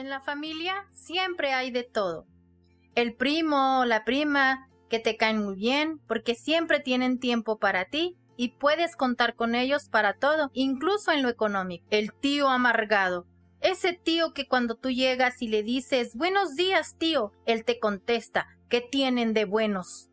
[0.00, 2.26] En la familia siempre hay de todo.
[2.94, 7.84] El primo o la prima que te caen muy bien porque siempre tienen tiempo para
[7.84, 11.84] ti y puedes contar con ellos para todo, incluso en lo económico.
[11.90, 13.26] El tío amargado.
[13.60, 18.48] Ese tío que cuando tú llegas y le dices buenos días, tío, él te contesta,
[18.70, 20.08] ¿qué tienen de buenos?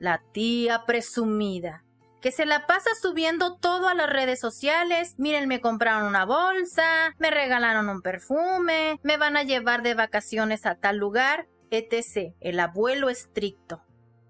[0.00, 1.84] La tía presumida
[2.20, 5.14] que se la pasa subiendo todo a las redes sociales.
[5.18, 10.66] Miren, me compraron una bolsa, me regalaron un perfume, me van a llevar de vacaciones
[10.66, 12.34] a tal lugar, etc.
[12.40, 13.82] El abuelo estricto,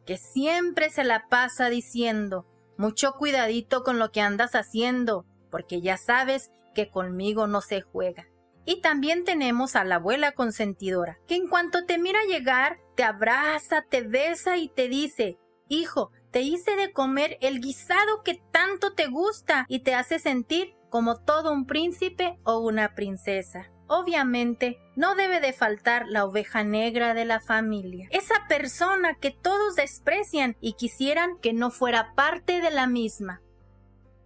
[0.06, 2.46] que siempre se la pasa diciendo,
[2.76, 8.28] mucho cuidadito con lo que andas haciendo, porque ya sabes que conmigo no se juega.
[8.64, 13.82] Y también tenemos a la abuela consentidora, que en cuanto te mira llegar, te abraza,
[13.88, 19.06] te besa y te dice, Hijo, te hice de comer el guisado que tanto te
[19.06, 23.70] gusta y te hace sentir como todo un príncipe o una princesa.
[23.86, 29.76] Obviamente, no debe de faltar la oveja negra de la familia, esa persona que todos
[29.76, 33.40] desprecian y quisieran que no fuera parte de la misma.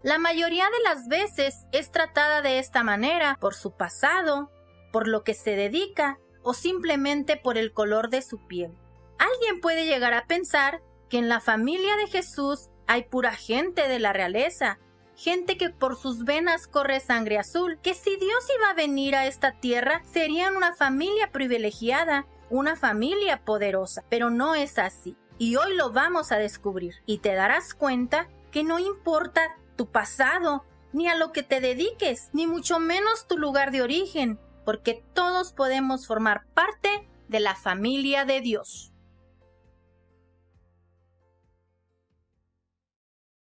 [0.03, 4.51] La mayoría de las veces es tratada de esta manera por su pasado,
[4.93, 8.73] por lo que se dedica o simplemente por el color de su piel.
[9.21, 10.83] Alguien puede llegar a pensar
[11.13, 14.79] que en la familia de Jesús hay pura gente de la realeza,
[15.15, 19.27] gente que por sus venas corre sangre azul, que si Dios iba a venir a
[19.27, 25.15] esta tierra serían una familia privilegiada, una familia poderosa, pero no es así.
[25.37, 29.43] Y hoy lo vamos a descubrir y te darás cuenta que no importa
[29.77, 34.41] tu pasado, ni a lo que te dediques, ni mucho menos tu lugar de origen,
[34.65, 38.92] porque todos podemos formar parte de la familia de Dios.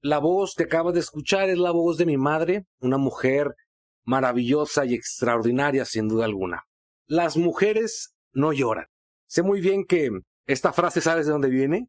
[0.06, 3.56] La voz que acabas de escuchar es la voz de mi madre, una mujer
[4.04, 6.62] maravillosa y extraordinaria sin duda alguna.
[7.08, 8.86] Las mujeres no lloran.
[9.26, 10.12] Sé muy bien que
[10.46, 11.88] esta frase, ¿sabes de dónde viene?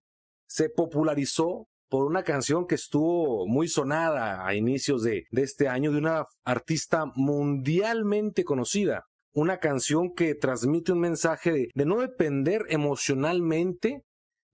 [0.49, 5.99] Se popularizó por una canción que estuvo muy sonada a inicios de, este año de
[5.99, 9.05] una artista mundialmente conocida.
[9.35, 14.05] Una canción que transmite un mensaje de no depender emocionalmente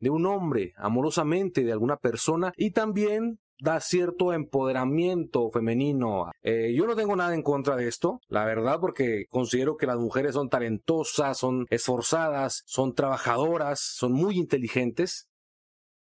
[0.01, 6.33] de un hombre, amorosamente de alguna persona y también da cierto empoderamiento femenino.
[6.43, 9.99] Eh, yo no tengo nada en contra de esto, la verdad, porque considero que las
[9.99, 15.29] mujeres son talentosas, son esforzadas, son trabajadoras, son muy inteligentes.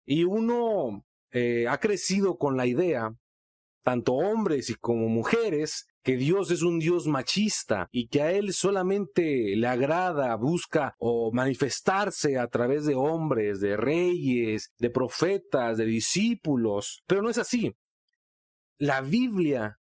[0.06, 3.12] Y uno eh, ha crecido con la idea,
[3.82, 8.54] tanto hombres y como mujeres, que Dios es un Dios machista y que a Él
[8.54, 15.84] solamente le agrada, busca o manifestarse a través de hombres, de reyes, de profetas, de
[15.84, 17.02] discípulos.
[17.06, 17.76] Pero no es así.
[18.78, 19.80] La Biblia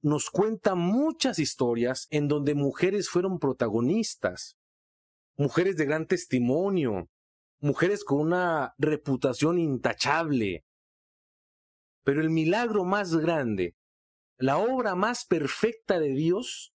[0.00, 4.56] nos cuenta muchas historias en donde mujeres fueron protagonistas,
[5.36, 7.10] mujeres de gran testimonio,
[7.60, 10.64] mujeres con una reputación intachable.
[12.02, 13.74] Pero el milagro más grande
[14.38, 16.72] la obra más perfecta de Dios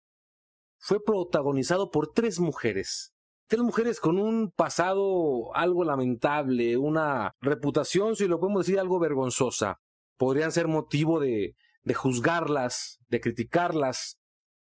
[0.79, 3.13] fue protagonizado por tres mujeres.
[3.47, 9.79] Tres mujeres con un pasado algo lamentable, una reputación, si lo podemos decir, algo vergonzosa.
[10.17, 14.17] Podrían ser motivo de, de juzgarlas, de criticarlas,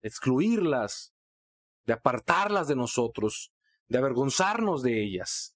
[0.02, 1.14] de excluirlas,
[1.86, 3.52] de apartarlas de nosotros,
[3.88, 5.56] de avergonzarnos de ellas.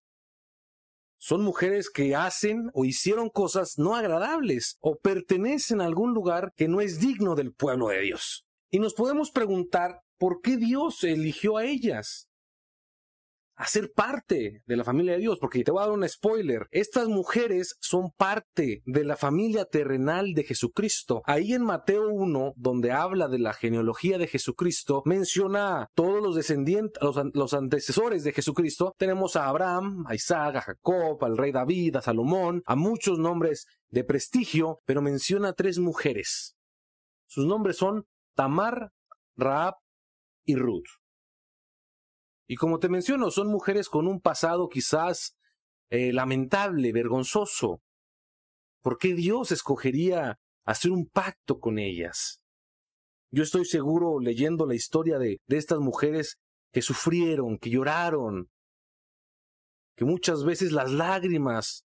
[1.18, 6.68] Son mujeres que hacen o hicieron cosas no agradables o pertenecen a algún lugar que
[6.68, 8.46] no es digno del pueblo de Dios.
[8.70, 12.27] Y nos podemos preguntar por qué Dios eligió a ellas
[13.58, 16.68] a ser parte de la familia de Dios, porque te voy a dar un spoiler,
[16.72, 21.24] estas mujeres son parte de la familia terrenal de Jesucristo.
[21.26, 27.02] Ahí en Mateo 1, donde habla de la genealogía de Jesucristo, menciona todos los descendientes,
[27.02, 28.94] los, los antecesores de Jesucristo.
[28.98, 33.66] Tenemos a Abraham, a Isaac, a Jacob, al rey David, a Salomón, a muchos nombres
[33.90, 36.56] de prestigio, pero menciona tres mujeres.
[37.26, 38.92] Sus nombres son Tamar,
[39.36, 39.76] Raab
[40.46, 40.86] y Ruth.
[42.48, 45.36] Y como te menciono, son mujeres con un pasado quizás
[45.90, 47.82] eh, lamentable, vergonzoso.
[48.82, 52.40] ¿Por qué Dios escogería hacer un pacto con ellas?
[53.32, 56.38] Yo estoy seguro leyendo la historia de, de estas mujeres
[56.72, 58.50] que sufrieron, que lloraron,
[59.98, 61.84] que muchas veces las lágrimas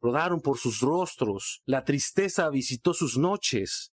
[0.00, 3.93] rodaron por sus rostros, la tristeza visitó sus noches,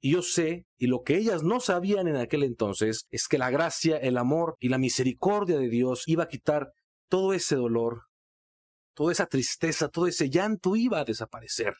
[0.00, 3.50] y yo sé, y lo que ellas no sabían en aquel entonces, es que la
[3.50, 6.72] gracia, el amor y la misericordia de Dios iba a quitar
[7.08, 8.04] todo ese dolor,
[8.94, 11.74] toda esa tristeza, todo ese llanto iba a desaparecer.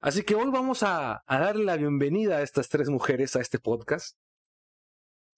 [0.00, 4.16] Así que hoy vamos a, darle la bienvenida a estas tres mujeres a este podcast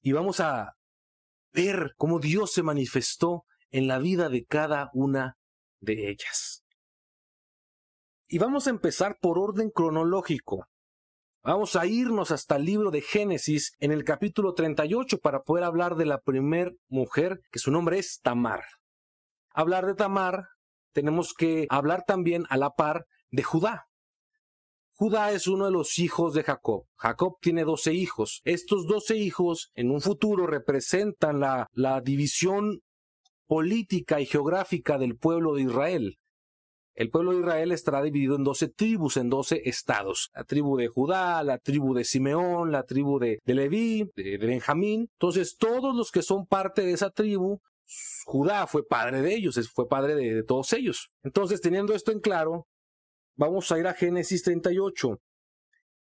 [0.03, 0.77] y vamos a,
[1.53, 5.37] ver cómo Dios se manifestó en la vida de cada una
[5.81, 6.65] de ellas.
[8.29, 10.69] Y vamos a empezar por orden cronológico.
[11.43, 15.97] Vamos a irnos hasta el libro de Génesis en el capítulo 38 para poder hablar
[15.97, 18.63] de la primer mujer, que su nombre es Tamar.
[19.55, 20.49] Hablar de Tamar,
[20.93, 23.87] tenemos que hablar también a la par de Judá.
[24.93, 26.85] Judá es uno de los hijos de Jacob.
[26.97, 28.43] Jacob tiene doce hijos.
[28.45, 32.83] Estos doce hijos en un futuro representan la, la división
[33.47, 36.20] política y geográfica del pueblo de Israel.
[37.01, 40.31] El pueblo de Israel estará dividido en doce tribus, en doce estados.
[40.35, 45.09] La tribu de Judá, la tribu de Simeón, la tribu de, Leví, de, Benjamín.
[45.13, 47.63] Entonces, todos los que son parte de esa tribu,
[48.27, 51.09] Judá fue padre de ellos, fue padre de, todos ellos.
[51.23, 52.67] Entonces, teniendo esto en claro,
[53.41, 55.19] Vamos a ir a Génesis 38.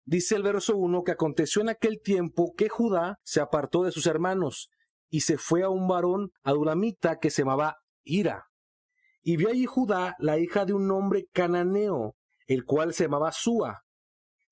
[0.05, 4.06] Dice el verso 1 que aconteció en aquel tiempo que Judá se apartó de sus
[4.06, 4.70] hermanos
[5.11, 8.52] y se fue a un varón adulamita que se llamaba Ira.
[9.26, 12.15] Y vio allí Judá la hija de un hombre cananeo,
[12.47, 13.85] el cual se llamaba Sua.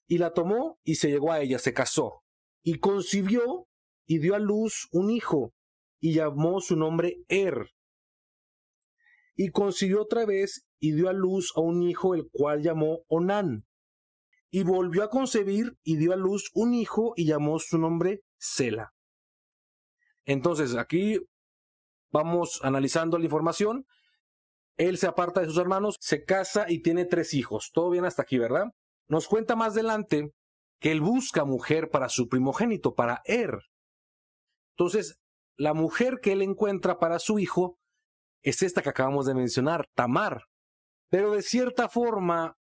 [0.07, 2.25] Y la tomó y se llegó a ella, se casó.
[2.63, 3.69] Y concibió
[4.07, 5.53] y dio a luz un hijo,
[6.01, 7.71] y llamó su nombre Er.
[9.37, 13.67] Y concibió otra vez y dio a luz a un hijo el cual llamó Onán.
[14.51, 18.93] Y volvió a concebir y dio a luz un hijo y llamó su nombre Sela.
[20.25, 21.19] Entonces aquí
[22.11, 23.87] vamos analizando la información.
[24.89, 27.71] Él se aparta de sus hermanos, se casa y tiene tres hijos.
[27.73, 28.73] Todo bien hasta aquí, ¿verdad?
[29.09, 30.33] Nos cuenta más adelante
[30.81, 33.61] que él busca mujer para su primogénito, para Er.
[34.77, 35.21] Entonces,
[35.57, 37.79] la mujer que él encuentra para su hijo
[38.43, 40.47] es esta que acabamos de mencionar, Tamar.
[41.11, 42.57] Pero de cierta forma,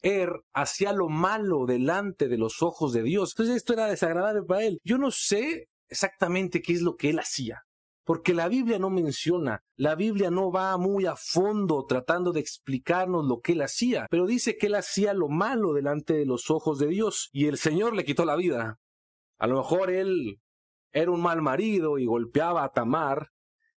[0.00, 3.32] Er hacía lo malo delante de los ojos de Dios.
[3.32, 4.78] Entonces esto era desagradable para él.
[4.84, 7.62] Yo no sé exactamente qué es lo que él hacía.
[8.04, 13.24] Porque la Biblia no menciona, la Biblia no va muy a fondo tratando de explicarnos
[13.24, 16.78] lo que él hacía, pero dice que él hacía lo malo delante de los ojos
[16.78, 18.78] de Dios y el Señor le quitó la vida.
[19.38, 20.38] A lo mejor él
[20.92, 23.30] era un mal marido y golpeaba a Tamar,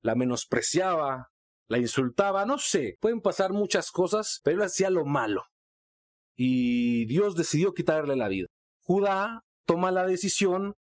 [0.01, 1.31] la menospreciaba,
[1.69, 5.45] la insultaba, no sé, pueden pasar muchas cosas, pero él hacía lo malo.
[6.35, 8.49] Y Dios decidió quitarle la vida.
[8.81, 10.75] Judá toma la decisión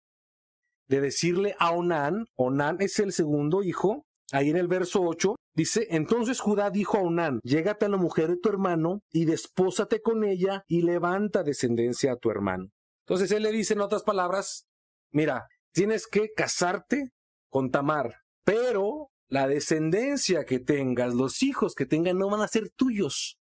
[0.88, 5.88] de decirle a Onán, Onán es el segundo hijo, ahí en el verso 8, dice,
[5.90, 10.24] entonces Judá dijo a Onán, llégate a la mujer de tu hermano y despósate con
[10.24, 12.70] ella y levanta descendencia a tu hermano.
[13.06, 14.66] Entonces él le dice en otras palabras,
[15.12, 17.10] mira, tienes que casarte
[17.50, 22.70] con Tamar, pero la descendencia que tengas, los hijos que tengas, no van a ser
[22.76, 23.38] tuyos,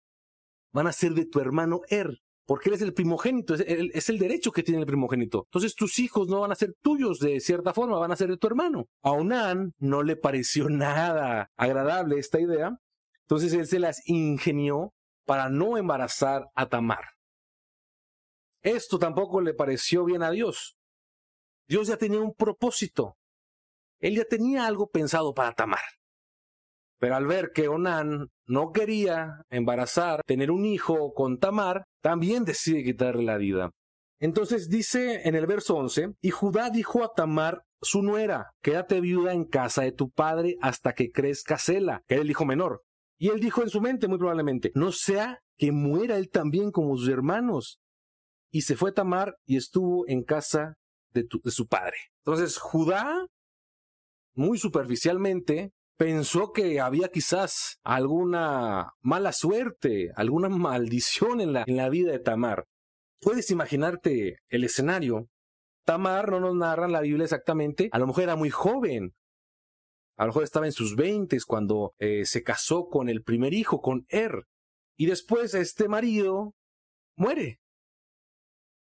[0.73, 4.51] van a ser de tu hermano Er, porque él es el primogénito, es el, derecho
[4.51, 5.43] que tiene el primogénito.
[5.45, 8.37] Entonces tus hijos no van a ser tuyos de cierta forma, van a ser de
[8.37, 8.87] tu hermano.
[9.01, 12.77] A Onan no le pareció nada agradable esta idea,
[13.21, 14.93] entonces él se las ingenió
[15.25, 17.05] para no embarazar a Tamar.
[18.61, 20.77] Esto tampoco le pareció bien a Dios.
[21.67, 23.17] Dios ya tenía un propósito.
[23.99, 25.79] Él ya tenía algo pensado para Tamar.
[27.01, 32.83] Pero al ver que Onán no quería embarazar, tener un hijo con Tamar, también decide
[32.83, 33.71] quitarle la vida.
[34.19, 39.33] Entonces dice en el verso 11, y Judá dijo a Tamar, su nuera, quédate viuda
[39.33, 42.83] en casa de tu padre hasta que crezca Sela, que era el hijo menor.
[43.17, 46.95] Y él dijo en su mente, muy probablemente, no sea que muera él también como
[46.97, 47.79] sus hermanos.
[48.51, 50.75] Y se fue Tamar y estuvo en casa
[51.13, 51.97] de su padre.
[52.23, 53.25] Entonces Judá
[54.35, 62.17] muy superficialmente, pensó que había quizás alguna mala suerte, alguna maldición en la, vida de
[62.17, 62.65] Tamar.
[63.19, 65.27] Puedes imaginarte el escenario.
[65.85, 69.13] Tamar no nos narra la Biblia exactamente, a lo mejor era muy joven,
[70.17, 73.79] a lo mejor estaba en sus veintes cuando eh, se casó con el primer hijo,
[73.79, 74.45] con Er.
[74.97, 76.55] Y después este marido
[77.15, 77.59] muere.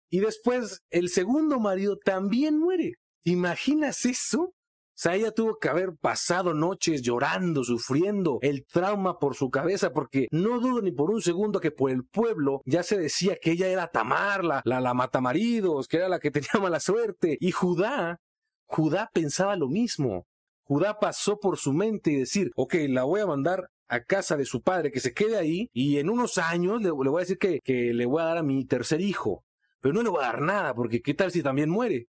[0.09, 2.93] Y después el segundo marido también muere.
[3.25, 4.53] imaginas eso?
[4.99, 10.27] Sea, ella tuvo que haber pasado noches llorando, sufriendo el trauma por su cabeza, porque
[10.29, 13.69] no dudo ni por un segundo que por el pueblo ya se decía que ella
[13.69, 17.37] era Tamar, la, la, matamaridos, que era la que tenía mala suerte.
[17.39, 18.19] Y Judá,
[18.65, 20.25] Judá pensaba lo mismo.
[20.63, 24.43] Judá pasó por su mente y decir, ok, la voy a mandar a casa de
[24.43, 27.61] su padre, que se quede ahí, y en unos años le, voy a decir que,
[27.63, 29.45] que le voy a dar a mi tercer hijo.
[29.79, 32.07] Pero no le voy a dar nada, porque ¿qué tal si también muere?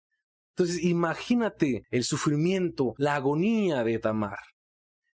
[0.58, 4.40] Entonces imagínate el sufrimiento, la agonía de Tamar.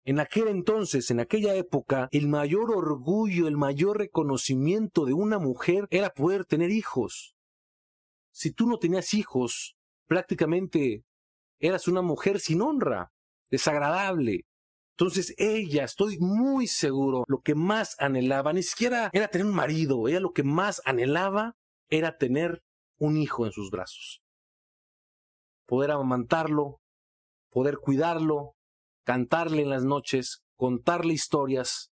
[0.03, 5.87] En aquel entonces, en aquella época, el mayor orgullo, el mayor reconocimiento de una mujer
[5.89, 7.33] era poder tener hijos.
[8.31, 11.05] Si tú no tenías hijos, prácticamente
[11.59, 13.11] eras una mujer sin honra.
[13.49, 14.45] desagradable.
[14.91, 20.07] Entonces ella, estoy muy seguro, lo que más anhelaba, ni siquiera era tener un marido,
[20.07, 21.55] ella lo que más anhelaba
[21.89, 22.61] era tener
[22.99, 24.21] un hijo en sus brazos.
[25.71, 26.81] Poder amamantarlo,
[27.49, 28.55] poder cuidarlo,
[29.05, 31.91] cantarle en las noches, contarle historias.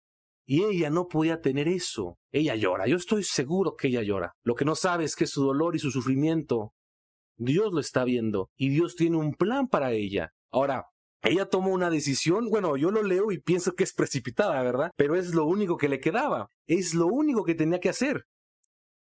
[0.46, 2.16] Y ella no podía tener eso.
[2.32, 4.32] Ella llora, yo estoy seguro que ella llora.
[4.42, 6.72] Lo que no sabe es que su dolor y su sufrimiento,
[7.36, 10.30] Dios lo está viendo y Dios tiene un plan para ella.
[10.50, 10.86] Ahora,
[11.20, 14.90] ella tomó una decisión, bueno, yo lo leo y pienso que es precipitada, ¿verdad?
[14.96, 18.24] Pero es lo único que le quedaba, es lo único que tenía que hacer.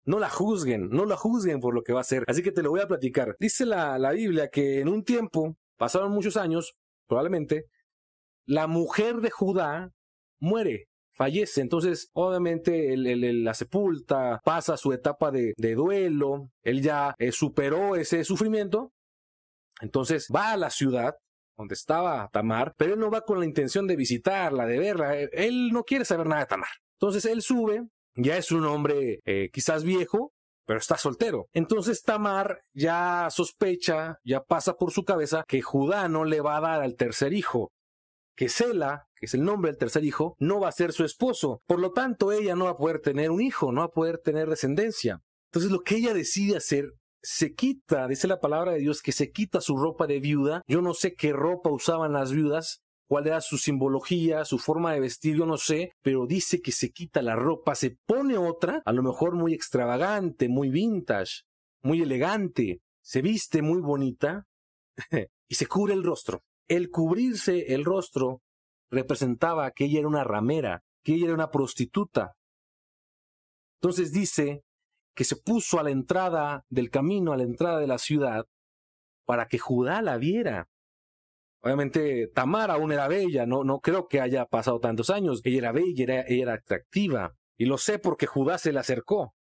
[0.05, 2.25] No la juzguen, no la juzguen por lo que va a hacer.
[2.27, 3.37] Así que te lo voy a platicar.
[3.41, 6.75] Dice la, la Biblia que en un tiempo, pasaron muchos años,
[7.07, 7.67] probablemente,
[8.47, 9.91] la mujer de Judá
[10.41, 11.61] muere, fallece.
[11.61, 18.25] Entonces, obviamente, él, la sepulta, pasa su etapa de, duelo, él ya eh, superó ese
[18.25, 18.93] sufrimiento.
[19.81, 21.17] Entonces va a la ciudad
[21.57, 25.17] donde estaba Tamar, pero él no va con la intención de visitarla, de verla.
[25.17, 26.69] Él no quiere saber nada de Tamar.
[26.99, 30.33] Entonces él sube, ya es un hombre eh, quizás viejo,
[30.67, 31.49] pero está soltero.
[31.53, 36.61] Entonces Tamar ya sospecha, ya pasa por su cabeza que Judá no le va a
[36.61, 37.73] dar al tercer hijo,
[38.37, 41.61] que Sela, que es el nombre del tercer hijo, no va a ser su esposo.
[41.67, 44.19] Por lo tanto, ella no va a poder tener un hijo, no va a poder
[44.19, 45.21] tener descendencia.
[45.51, 46.93] Entonces lo que ella decide hacer
[47.23, 50.63] se quita, dice la palabra de Dios, que se quita su ropa de viuda.
[50.67, 55.01] Yo no sé qué ropa usaban las viudas, cuál era su simbología, su forma de
[55.01, 58.93] vestir, yo no sé, pero dice que se quita la ropa, se pone otra, a
[58.93, 61.43] lo mejor muy extravagante, muy vintage,
[61.83, 64.47] muy elegante, se viste muy bonita
[65.49, 66.43] y se cubre el rostro.
[66.67, 68.41] El cubrirse el rostro
[68.91, 72.35] representaba que ella era una ramera, que ella era una prostituta.
[73.81, 74.63] Entonces dice
[75.15, 78.47] que se puso a la entrada del camino, a la entrada de la ciudad,
[79.27, 80.69] para que Judá la viera.
[81.65, 85.41] Obviamente Tamar aún era bella, no, no creo que haya pasado tantos años.
[85.45, 87.33] Ella era bella, era, ella era atractiva.
[87.57, 89.35] Y lo sé porque Judá se le acercó.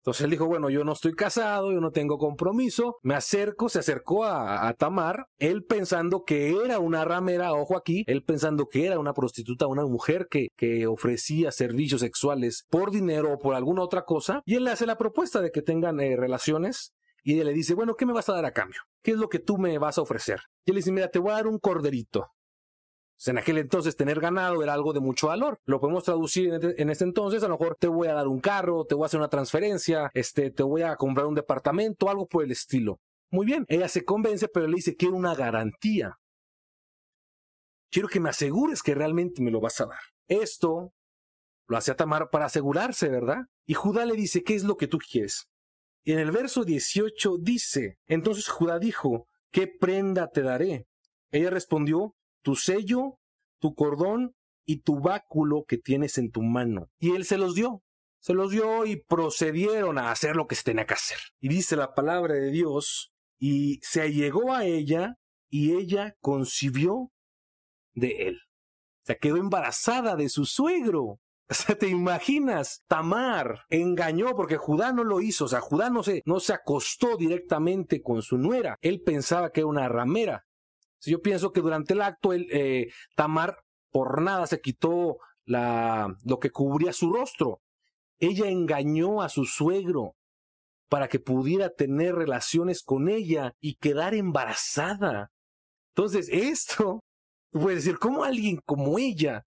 [0.00, 3.78] Entonces él dijo, bueno, yo no estoy casado, yo no tengo compromiso, me acerco, se
[3.78, 8.98] acercó a, Tamar, él pensando que era una ramera, ojo aquí, él pensando que era
[8.98, 14.04] una prostituta, una mujer que, que ofrecía servicios sexuales por dinero o por alguna otra
[14.04, 16.92] cosa, y él le hace la propuesta de que tengan eh, relaciones,
[17.24, 18.82] y ella le dice, bueno, ¿qué me vas a dar a cambio?
[19.02, 20.40] ¿Qué es lo que tú me vas a ofrecer?
[20.66, 22.28] Y él dice, mira, te voy a dar un corderito.
[23.26, 25.58] En aquel entonces tener ganado era algo de mucho valor.
[25.64, 28.84] Lo podemos traducir en este, entonces, a lo mejor te voy a dar un carro,
[28.84, 32.44] te voy a hacer una transferencia, este, te voy a comprar un departamento, algo por
[32.44, 33.00] el estilo.
[33.30, 36.18] Muy bien, ella se convence, pero le dice, quiero una garantía.
[37.90, 40.00] Quiero que me asegures que realmente me lo vas a dar.
[40.28, 40.92] Esto
[41.68, 43.44] lo hace Tamar para asegurarse, ¿verdad?
[43.66, 45.48] Y Judá le dice, ¿qué es lo que tú quieres?
[46.04, 50.86] Y en el verso 18 dice, entonces Judá dijo, ¿qué prenda te daré?
[51.30, 53.18] Ella respondió, tu sello,
[53.58, 56.90] tu cordón y tu báculo que tienes en tu mano.
[56.98, 57.82] Y él se los dio.
[58.20, 61.18] Se los dio y procedieron a hacer lo que se tenía que hacer.
[61.40, 65.16] Y dice la palabra de Dios, y se allegó a ella
[65.50, 67.12] y ella concibió
[67.92, 68.38] de él.
[69.02, 71.20] O sea, quedó embarazada de su suegro.
[71.78, 76.40] Te imaginas, Tamar engañó porque Judá no lo hizo, o sea, Judá no se, no
[76.40, 80.44] se acostó directamente con su nuera, él pensaba que era una ramera,
[81.06, 83.58] yo pienso que durante el acto eh, Tamar
[83.90, 87.60] por nada se quitó la, lo que cubría su rostro.
[88.18, 90.16] Ella engañó a su suegro
[90.88, 95.30] para que pudiera tener relaciones con ella y quedar embarazada.
[95.94, 97.00] Entonces, esto,
[97.52, 99.44] puede decir, ¿cómo alguien como ella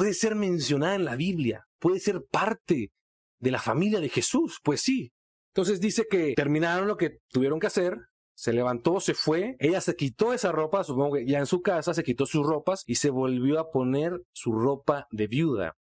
[0.00, 1.66] puede ser mencionada en la Biblia?
[1.78, 2.90] Puede ser parte
[3.38, 4.58] de la familia de Jesús.
[4.64, 5.12] Pues sí.
[5.52, 7.98] Entonces dice que terminaron lo que tuvieron que hacer,
[8.34, 11.92] se levantó, se fue, ella se quitó esa ropa, supongo que ya en su casa
[11.92, 15.74] se quitó sus ropas y se volvió a poner su ropa de viuda.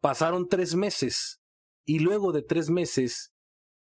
[0.00, 1.40] Pasaron tres meses
[1.84, 3.32] y luego de tres meses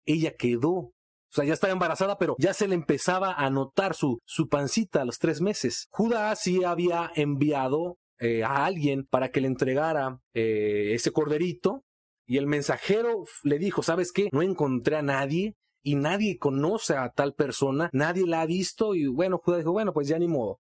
[0.05, 0.69] ella quedó.
[0.69, 0.93] O
[1.31, 5.05] sea, ya estaba embarazada, pero ya se le empezaba a notar su, su pancita a
[5.05, 5.87] los tres meses.
[5.89, 11.83] Judá sí había enviado eh, a alguien para que le entregara eh, ese corderito
[12.25, 14.29] y el mensajero le dijo, ¿sabes qué?
[14.31, 19.07] No encontré a nadie y nadie conoce a tal persona, nadie la ha visto y
[19.07, 20.61] bueno, Judá dijo, bueno, pues ya ni modo.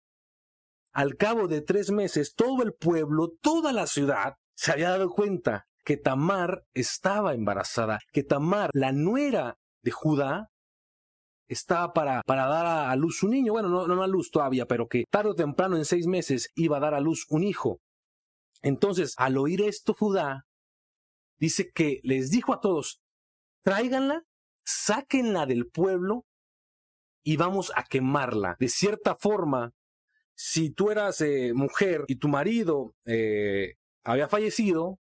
[0.95, 5.67] Al cabo de tres meses, todo el pueblo, toda la ciudad, se había dado cuenta
[5.85, 10.49] que Tamar estaba embarazada, que Tamar, la nuera de Judá,
[11.53, 13.53] estaba para, para dar a, luz un niño.
[13.53, 16.77] Bueno, no, no a luz todavía, pero que tarde o temprano, en seis meses, iba
[16.77, 17.81] a dar a luz un hijo.
[18.63, 20.47] Entonces, al oír esto, Judá
[21.39, 23.01] dice que les dijo a todos,
[23.63, 24.25] tráiganla
[24.65, 26.25] sáquenla del pueblo
[27.25, 28.57] y vamos a quemarla.
[28.59, 29.73] De cierta forma,
[30.35, 34.99] si tú eras eh, mujer y tu marido eh, había fallecido,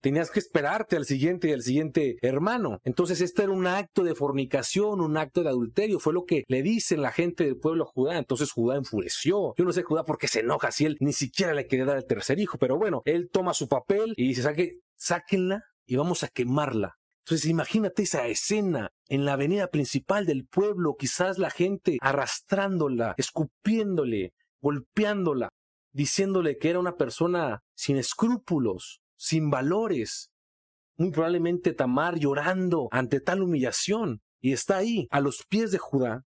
[0.00, 2.80] tenías que esperarte al siguiente y al siguiente hermano.
[2.84, 6.62] Entonces este era un acto de fornicación, un acto de adulterio, fue lo que le
[6.62, 8.18] dicen la gente del pueblo Judá.
[8.18, 9.54] Entonces Judá enfureció.
[9.56, 11.96] Yo no sé Judá por qué se enoja si él ni siquiera le quería dar
[11.96, 16.22] el tercer hijo, pero bueno, él toma su papel y dice, Saque, sáquenla y vamos
[16.22, 16.96] a quemarla.
[17.24, 24.32] Entonces imagínate esa escena en la avenida principal del pueblo, quizás la gente arrastrándola, escupiéndole,
[24.60, 25.48] golpeándola,
[25.92, 30.30] diciéndole que era una persona sin escrúpulos, sin valores.
[30.96, 34.22] Muy probablemente Tamar llorando ante tal humillación.
[34.40, 36.24] Y está ahí, a los pies de Judá.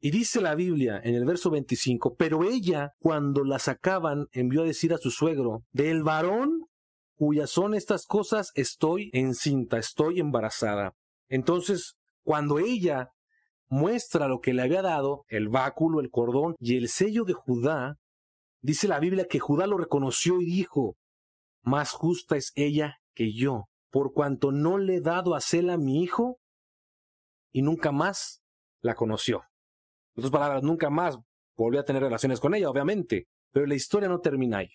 [0.00, 4.66] Y dice la Biblia en el verso 25, pero ella, cuando la sacaban, envió a
[4.66, 6.66] decir a su suegro, del varón
[7.14, 10.94] cuyas son estas cosas, estoy encinta, estoy embarazada.
[11.28, 11.94] Entonces,
[12.24, 13.10] cuando ella
[13.68, 17.98] muestra lo que le había dado, el báculo, el cordón y el sello de Judá,
[18.60, 20.96] dice la Biblia que Judá lo reconoció y dijo,
[21.62, 26.02] más justa es ella que yo, por cuanto no le he dado a Cela mi
[26.02, 26.40] hijo,
[27.52, 28.42] y nunca más
[28.80, 29.44] la conoció.
[30.14, 31.18] En otras palabras, nunca más
[31.56, 34.70] volvió a tener relaciones con ella, obviamente, pero la historia no termina ahí.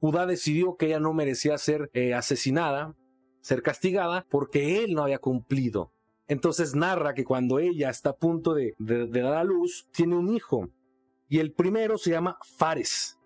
[0.00, 2.96] Judá decidió que ella no merecía ser eh, asesinada,
[3.42, 5.92] ser castigada, porque él no había cumplido.
[6.26, 10.68] Entonces narra que cuando ella está a punto de dar a luz, tiene un hijo.
[11.28, 13.19] Y el primero se llama Fares.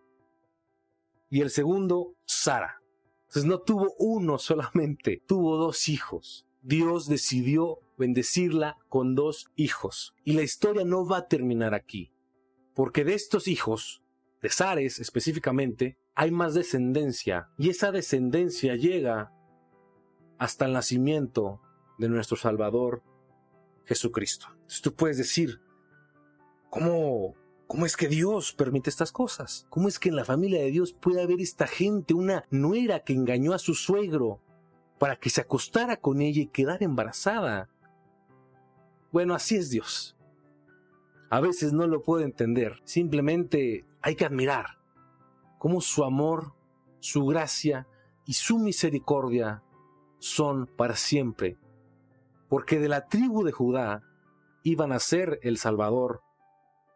[1.35, 2.81] Y el segundo, Sara.
[3.23, 6.47] Entonces no tuvo uno solamente, tuvo dos hijos.
[6.63, 10.15] Dios decidió bendecirla con dos hijos.
[10.23, 12.13] Y la historia no va a terminar aquí.
[12.73, 14.01] Porque de estos hijos,
[14.43, 19.33] de Sares específicamente, hay más descendencia y esa descendencia llega
[20.39, 21.61] hasta el nacimiento
[21.99, 23.03] de nuestro Salvador
[23.87, 24.47] Jesucristo.
[24.53, 25.61] Entonces tú puedes decir,
[26.71, 27.35] ¿cómo,
[27.75, 29.67] ¿cómo es que Dios permite estas cosas?
[29.69, 33.15] ¿Cómo es que en la familia de Dios puede haber esta gente, una nuera que
[33.15, 34.41] engañó a su suegro
[35.01, 37.69] para que se acostara con ella y quedara embarazada?
[39.11, 40.17] Bueno, así es Dios.
[41.31, 44.79] A veces no lo puedo entender, simplemente hay que admirar
[45.59, 46.53] cómo su amor,
[47.01, 47.89] su gracia
[48.25, 49.65] y su misericordia
[50.21, 51.59] son para siempre,
[52.49, 54.05] porque de la tribu de Judá
[54.63, 56.23] iban a ser el Salvador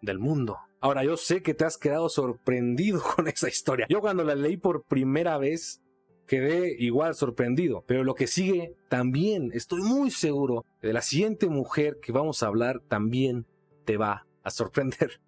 [0.02, 0.58] del mundo.
[0.80, 3.86] Ahora yo sé que te has quedado sorprendido con esa historia.
[3.88, 5.80] Yo cuando la leí por primera vez
[6.26, 11.98] quedé igual sorprendido, pero lo que sigue también estoy muy seguro de la siguiente mujer
[12.02, 13.46] que vamos a hablar también
[13.84, 15.20] te va a sorprender.